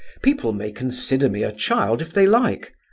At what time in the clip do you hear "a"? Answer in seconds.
1.43-1.51